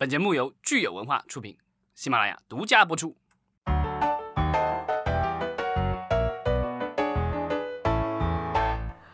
[0.00, 1.58] 本节目由聚友文化出品，
[1.94, 3.14] 喜马拉雅独家播出。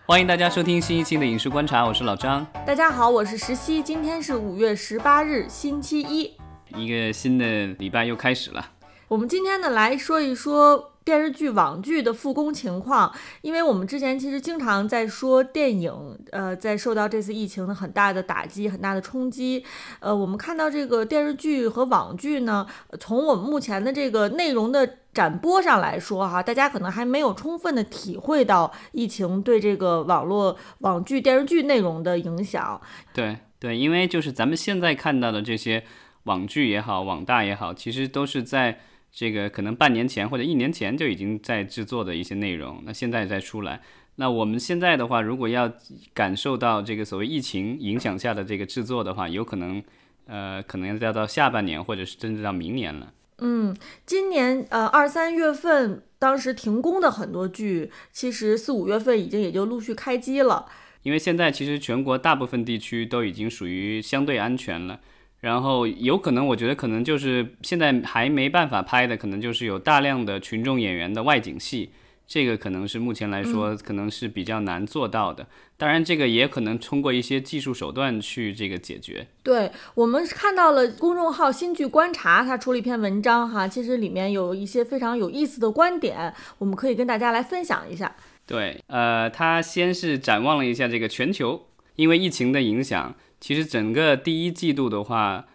[0.07, 2.47] 欢迎大家收听新一期的《影视观察》，我是老张。
[2.65, 3.83] 大家好，我是石溪。
[3.83, 6.37] 今天是五月十八日，星期一，
[6.77, 8.71] 一个新的礼拜又开始了。
[9.09, 10.93] 我们今天呢来说一说。
[11.07, 15.93] 电视剧、网剧的复工情况，因为我们之前其实经常在说电影，
[16.33, 19.65] 呃，在受到这次疫情的很大的打击、很大的冲击，
[20.01, 22.67] 呃，我们看到这个电视剧和网剧呢，
[22.99, 32.81] 从我们目前的这个内容的展播上来说，哈，大家可能还没有充分的体会到疫情对这个网络网剧、电视剧内容的影响。
[33.15, 35.85] 对对，因为就是咱们现在看到的这些
[36.25, 38.81] 网剧也好、网大也好，其实都是在。
[39.17, 43.81] 这个可能半年前或者一年前就已经在制作的一些内容，那现在再出来，
[44.17, 45.73] 那我们现在的话，如果要
[46.13, 49.83] 感受到这个所谓疫情影响下的这个制作的话，有可能，
[50.27, 53.11] 呃，可能要到下半年或者是甚至到明年了。
[53.39, 60.67] 嗯，今年呃二三月份当时停工的很多剧，其实四五月份已经也就陆续开机了。
[61.05, 65.01] 因为现在其实全国大部分地区都已经属于相对安全了。
[65.47, 71.91] 然后有可能，我觉得可能就是现在还没办法拍的，可能就是有大量的群众演员的外景戏，
[72.27, 75.47] 这个可能是目前来说可能是比较难做到的。
[75.77, 79.25] 当然，这个也可能通过一些技术手段去这个解决。
[79.45, 88.13] 对我们看到了公众号“新剧观察”，他出了一篇文章哈，其实里面有一些非常有意思的观点，我们可以跟大家来分享一下。
[88.45, 93.15] 对，呃，他先是展望了一下这个全球，因为疫情的影响。
[93.41, 95.47] 其实整个第一季度的话，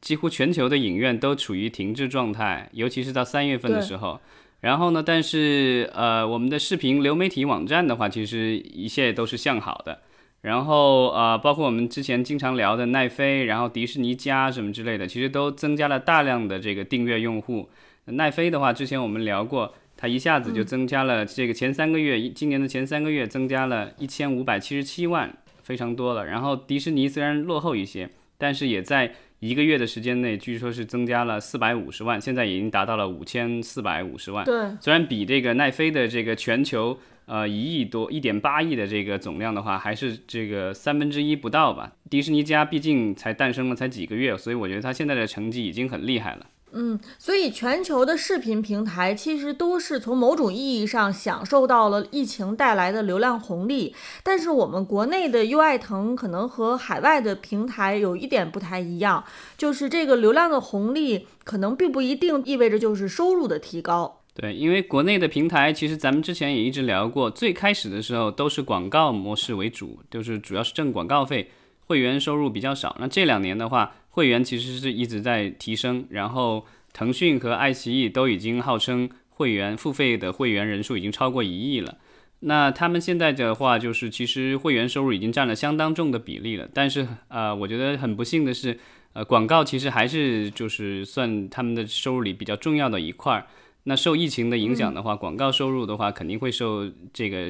[0.00, 4.20] 几乎全球的影院都处于停滞状态，尤其是到三月份的时候。
[4.60, 10.00] 然后呢，但是呃，我们的视频流媒体网站的话，其实一切都是向好的。
[10.42, 17.68] 然后呃，包括我们之前经常聊的奈飞，然后迪士尼加什么之类的，其实都增加了大量的这个订阅用户。
[18.06, 25.36] 奈飞的话，之前我们聊过，它一下子就增加了这个前三个月，今年的前三个月增加了一千五百七十七万。
[25.68, 28.08] 非常多了，然后迪士尼虽然落后一些，
[28.38, 34.46] 但是也在一个月的时间内，据说是增加了四百五十万，现在已经达到了五千四百五十万。
[34.46, 41.92] 对，虽然比这个奈飞的这个全球呃一亿多、一点八亿的这个总量的话，还是这个三分之一不到吧。
[42.08, 46.46] 迪士尼家毕竟才诞生了才几个月，所以我觉得它现在的成绩已经很厉害了。
[46.72, 59.24] 嗯，所以全球的视频平台其实都是从某种意义上享受到了疫情带来的流量红利，但是我们国内的优爱腾可能和海外的平台有一点不太一样，
[59.56, 64.20] 就是这个流量的红利可能并不一定意味着就是收入的提高。
[64.34, 71.50] 对，因为国内的平台其实咱们之前也一直聊过，最开始的时候都是广告模式为主，就是主要是挣广告费，
[71.86, 72.96] 会员收入比较少。
[73.00, 81.98] 那这两年的话，会员其实是一直在提升，然后腾讯和爱奇艺都已经号称会员付费的会员人数已经超过一亿了。
[82.40, 86.68] 那他们现在的话，就是其实会员收入已经占了相当重的比例了。
[86.74, 88.76] 但是呃，我觉得很不幸的是，
[89.12, 93.46] 呃，广告其实还是就是算他们的收入里比较重要的一块儿。
[93.84, 97.48] 那受疫情的影响的话，广告收入的话肯定会受这个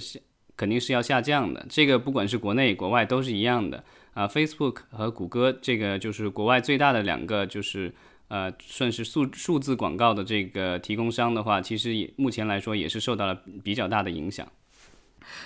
[0.55, 1.65] 肯定是要下降的。
[1.71, 3.83] 这个不管是国内国外都是一样的。
[4.19, 7.95] 啊，Facebook 和谷歌这个就是国外最大的两个，就是
[8.27, 14.45] 呃，算是数数字广告的这个提供商的话，其实也目前来说也是受到了比较大的影响。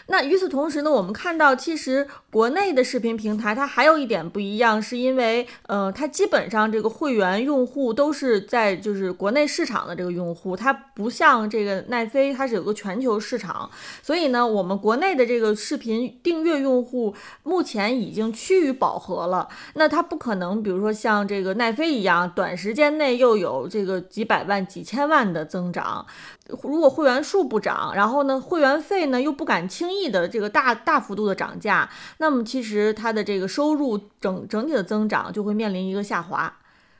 [0.06, 13.70] 那与此同时呢，我们看到其实国内的视频平台它还有一点不一样，是因为呃，它基本上这个会员用户都是在就是国内市场的这个用户，它不像这个奈飞，它是有个全球市场，
[14.02, 19.48] 所以呢，我们国内的这个视频订阅用户目前已经趋于饱和了。
[19.74, 26.06] 那它不可能，比如说像这个奈飞一样，短时间内又有这个几百万、几千万的增长。
[26.48, 31.88] 如果会员数不涨，然后呢，会员费呢又不敢轻易的这个大大幅度的涨价，
[32.18, 36.58] 那么其实它的这个收入整整体的增长就会面临一个下滑。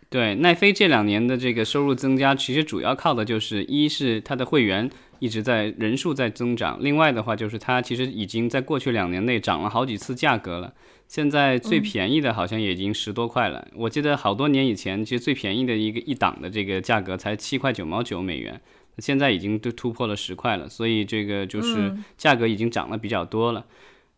[0.09, 10.75] 对，奈飞这两年的这个收入增加，其实主要靠的就是一是它的会员一直在人数在增长，另外的话就是它其实已经在过去两年内涨了好几次价格了，
[11.09, 13.67] 现在最便宜的好像也已经十多块了。
[13.75, 18.61] 我记得好多年以前，其实最便宜的一个一档的这个价格才七块九毛九美元。
[18.99, 23.65] 现在已经都突破了十块了，所以这个就是价格已经涨了比较多了。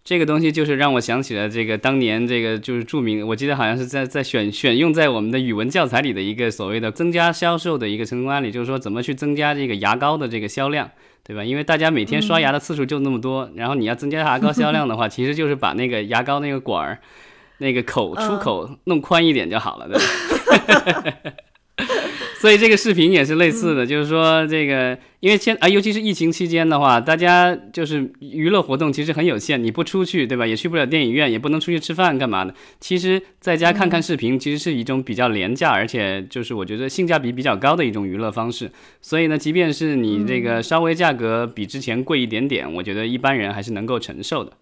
[0.03, 10.91] 这个东西就是让我想起了这个当年这个就是著名，我记得好像是在在选选用在我们的语文教材里的一个所谓的增加销售的一个成功案例，就是说怎么去增加这个牙膏的这个销量，
[11.23, 11.43] 对吧？
[11.43, 16.99] 因为大家每天刷牙的次数就那么多，然后你要增加牙膏销量的话，其实就是把那个牙膏那个管儿。
[17.59, 21.33] 那个口出口弄宽一点就好了，对吧？
[22.39, 30.47] 所以这个视频也是类似的，就是说这个，因为现啊，尤其是疫情期间的话，大家就是娱乐活动其实很有限，你不出去，对吧？
[30.47, 32.55] 也去不了电影院，也不能出去吃饭，干嘛的？
[32.79, 38.71] 其实在家看看视频，其实是一种比较廉价，而且就是我觉得性价比比较高的一种娱乐方式。
[39.01, 44.53] 所以呢，即便是你这个稍微价格比之前贵一点点，我觉得一般人还是能够承受的。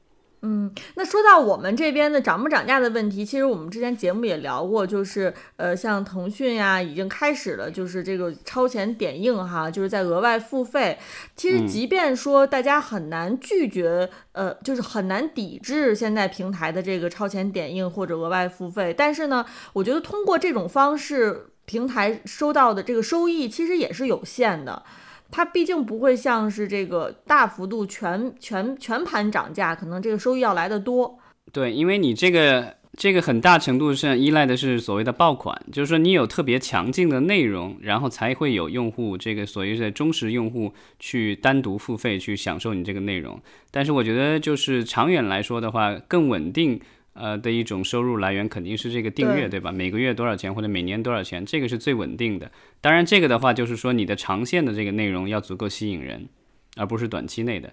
[0.44, 10.98] 嗯，那说到我们这边的涨不涨价的问题，其实我们之前节目也聊过，就是呃，像腾讯呀，已经开始了，就是这个超前点映哈，就是在额外付费。
[11.36, 24.82] 其实即便说大家很难拒绝，呃，就是很难抵制现在平台的这个超前点映或者额外付费，但是呢，我觉得通过这种方式，平台收到的这个收益其实也是有限的。
[25.32, 31.18] 它毕竟不会像是这个大幅度全全全盘涨价，可能这个收益要来的多。
[31.50, 43.40] 对，因为你这个这个很大程度上依赖的是所谓的爆款，就是说你有特别强劲的内容，然后才会有用户这个所谓的忠实用户去单独付费去享受你这个内容。
[43.70, 46.80] 但是我觉得就是长远来说的话，更稳定。
[47.14, 49.70] 呃的一种收入来源肯定是这个订阅，对吧？
[49.70, 52.50] 每个月多少钱或者每年多少钱，这个是最稳定的。
[52.80, 56.28] 当然，这个的话就是说你的长线的这个内容要足够吸引人，
[56.76, 57.72] 而不是短期内的。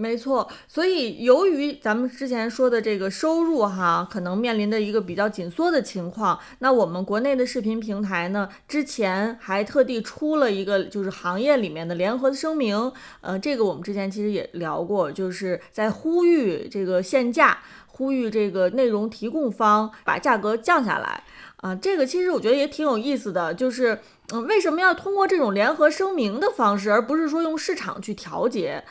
[0.00, 12.92] 没错，所以由于咱们之前说的这个收入哈，可能面临的一个比较紧缩的情况，那我们国内的视频平台呢，之前还特地出了一个就是行业里面的联合声明，
[13.22, 17.58] 呃，这个我们之前其实也聊过，就是在呼吁这个限价。
[17.86, 21.24] 呼吁这个内容提供方把价格降下来
[21.56, 23.98] 啊，这个其实我觉得也挺有意思的，就是
[24.32, 28.84] 嗯，为什么要通过这种联合声明的方式，而不是说用市场去调节？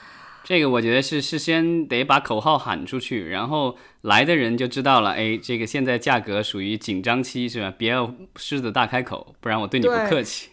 [0.47, 7.73] 这个我觉得是事先得把口号喊出去，然后来的人就知道了，哎，这个现在价格属于紧张期是吧？
[7.77, 10.49] 别要狮子大开口，不然我对你不客气。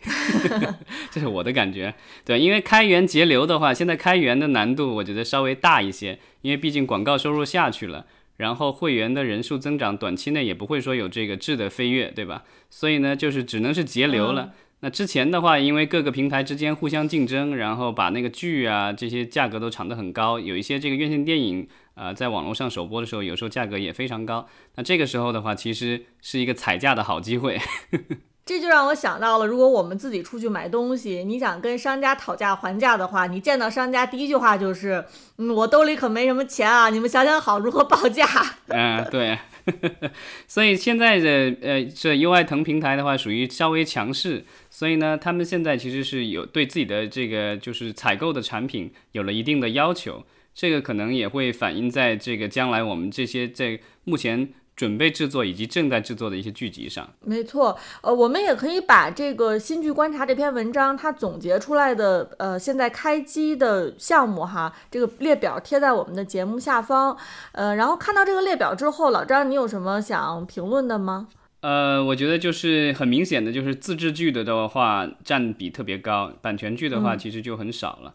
[1.13, 1.95] 这是我的感觉，
[2.25, 8.07] 对，因为开源节流的话，现在开源的难度我觉得稍微大一些，因为毕竟广告收入下去了。
[8.39, 12.43] 然后会员的人数增长，短期内也不会说有这个质的飞跃，对吧？
[12.69, 14.55] 所以呢，就是只能是节流了。
[14.85, 24.47] 那之前的话，因为各个平台之间互相竞争，然后把那个剧啊这些价格都炒得很高，有一些这个院线电影啊，在网络上首播的时候，有时候价格也非常高。
[24.75, 27.59] 那这个时候的话，其实是一个踩价的好机会。
[28.45, 35.03] 这就让我想到了，如果我们自己出去买东西，你想跟商家讨价还价的话，你见到商家第一句话就是
[35.39, 38.27] ：“嗯，我兜里可没什么钱啊，你们想想好如何报价。”
[38.69, 39.39] 嗯，对。
[40.47, 50.25] 所以现在的呃，这 U I 腾平台的话，属于稍微强势，所以呢，他们现在其实是有对自己的这个就是采购的产品有了一定的要求，
[50.55, 54.53] 这个可能也会反映在这个将来我们这些在目前。
[54.77, 67.17] 准备制作以及正在制作的一些剧集上，没错，呃，我们也可以把这个新剧观察这篇文章它总结出来的呃现在开机的项目哈，这个列表贴在我们的节目下方，
[67.53, 71.29] 呃，然后看到这个列表之后，老张你有什么想评论的吗？
[71.61, 78.13] 呃，我觉得就是很明显的就是自制剧的的话占比特别高，版权剧的话其实就很少了。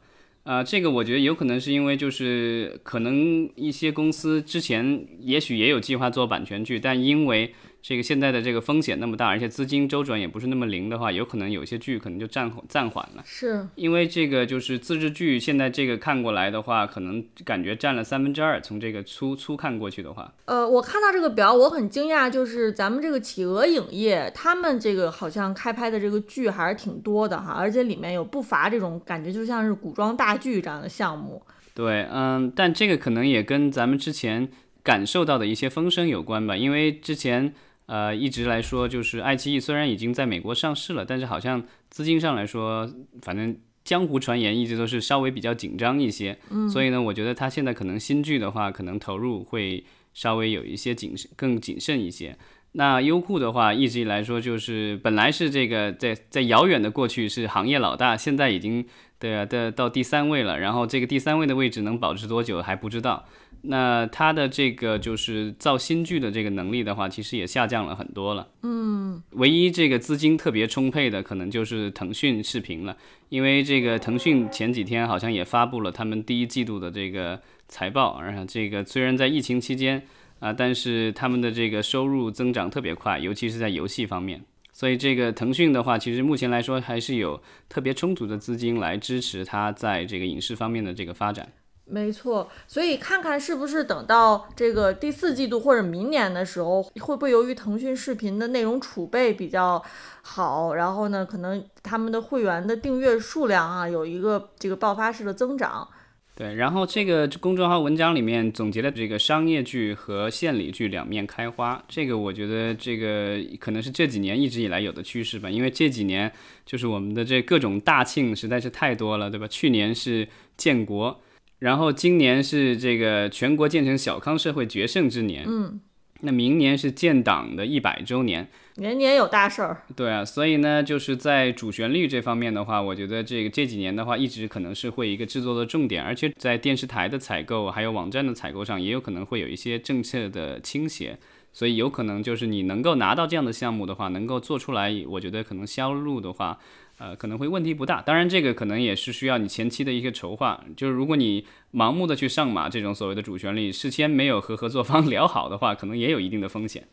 [0.50, 7.54] 啊，这个我觉得有可能是因为就是可能一些公司之前也许也有计划做版权剧，但因为。
[7.82, 13.24] 这个现在的这个风险那么大，而且资金周转也不是那么灵的话，有可能有些剧可能就暂暂缓了。
[13.26, 18.60] 是因为这个就是自制剧，现在这个看过来的话，可能感觉占了三分之二。
[18.60, 31.42] 从这个粗粗看过去的话，呃，我看到这个表，我很惊讶，就是咱们这个企鹅影业，他们这个好像开拍的这个剧还是挺多的哈，而且里面有不乏这种感觉，就像是古装大剧这样的项目。
[31.74, 34.50] 对，嗯，但这个可能也跟咱们之前
[34.84, 37.54] 感受到的一些风声有关吧，因为之前。
[37.90, 42.88] 呃，一直来说，就是爱奇艺虽然已经在美国上市了，但是好像资金上来说，
[43.24, 46.38] 反正江湖传言一直都是稍微比较紧张一些。
[46.52, 52.38] 嗯，所以呢，我觉得他现在可能新剧的话，可能投入会稍微有一些谨慎，更谨慎一些。
[52.74, 58.86] 那优酷的话，一直以来说就是本来是这个在在遥远的过去是行业老大，现在已经
[59.18, 63.26] 对啊的到第三位了，然后这个第三位的位置能保持多久还不知道。
[63.62, 68.48] 那它的这个就是造新剧的这个能力的话，其实也下降了很多了。
[68.64, 72.96] 嗯，唯一这个资金特别充沛的，可能就是腾讯视频了。
[73.30, 80.02] 因为这个腾讯前几天好像也发布了他们第一季度的这个财报，而且这个虽然在疫情期间
[80.40, 84.42] 啊，但是他们的这个收入增长特别快，尤其是在游戏方面。
[84.72, 91.52] 所以这个腾讯的话，其实目前来说还是有特别充足的资金来支持它在这个影视方面的这个发展。
[91.90, 99.84] 没错，所以看看是不是等到这个第四季度或者明年的时候，会不会由于腾讯视频的内容储备比较
[100.22, 105.88] 好，然后呢，可能他们的会员的订阅数量啊有一个这个爆发式的增长。
[106.36, 116.32] 对，然后这个公众号文章里面总结了这个商业剧和献礼剧两面开花，这个我觉得这个可能是这几年一直以来有的趋势吧，因为这几年
[116.66, 119.46] 就是我们的这各种大庆实在是太多了，对吧？
[119.50, 121.20] 去年是建国，
[121.60, 125.80] 然后今年是这个全国建成小康社会决胜之年，嗯，
[126.22, 128.48] 那明年是建党的一百周年。
[128.76, 141.18] 年年有大事儿，对啊，所以呢，就是在主旋律这方面的话，我觉得这个这几年的话，一直可能是会一个制作的重点，而且在电视台的采购还有网站的采购上，也有可能会有一些政策的倾斜，
[141.52, 146.58] 所以有可能就是你能够拿到这样的项目的话，能够做出来，我觉得可能销路的话，
[147.00, 148.02] 呃，可能会问题不大。
[148.02, 156.88] 当然，这个可能也是需要你前期的一些筹划，就是如果你盲目的去上马这种所谓的主旋律，事先没有和合作方 聊好的话，可能也有一定的风险。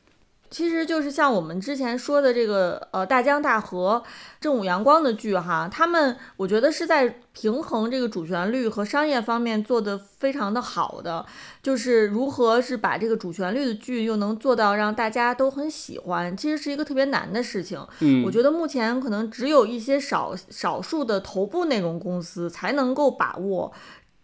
[0.50, 4.02] 其实就是像我们之前说的这个呃大江大河、
[4.40, 11.24] 正午阳光的剧哈，他们我觉得是在平衡这个主旋律和商业方面做的非常的好的，
[11.62, 17.84] 就是如何是把这个主旋律的剧又能做到让大家都很喜欢，其实是一个特别难的事情。
[18.00, 23.72] 嗯，我觉得目前可能只有一些少少数的头部内容公司才能够把握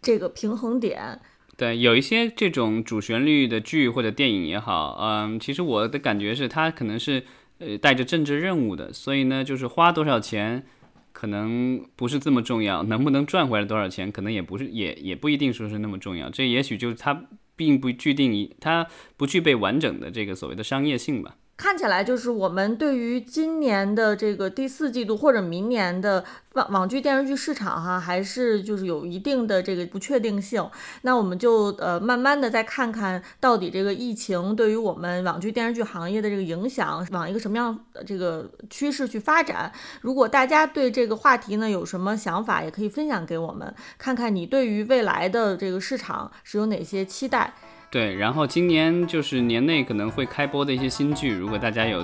[0.01, 1.21] 这个平衡点。
[1.63, 7.23] 对，有一些这种主旋律的剧或者电影也好，嗯，其实我的感觉是，它可能是
[7.59, 10.67] 呃带着政治任务的，所以呢，就是花多少钱
[11.13, 16.29] 可能不是这么重要，能不能赚回来多少钱，可能也不是，也也不一定说是那么重要。
[16.29, 18.85] 这也许就是它并不具定，它
[19.23, 21.37] 不具备完整的这个所谓的商业性吧。
[21.57, 26.25] 看起来就是我们对于今年的这个第四季度或者明年的
[26.55, 30.69] 网网剧电视剧市场哈，还是就是有一定的这个不确定性。
[31.03, 39.71] 那我们就呃慢慢的再看看到底这个疫情对于我们网剧电视剧行业的这个影响往一个什么样的这个趋势去发展。
[40.01, 47.55] 如果大家对这个话题呢有什么想法，也可以分享给我们，看看你对于未来的这个市场是有哪些期待。
[47.93, 52.03] 对，然后今年就是年内可能会开播的一些新剧，如果大家有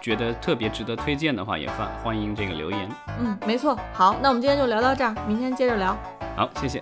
[0.00, 2.88] 觉得特别值得推荐的话，也欢欢迎这个留言。
[3.20, 3.76] 嗯，没错。
[3.92, 5.98] 好，那我们今天就聊到这儿，明天接着聊。
[6.36, 6.80] 好，谢谢。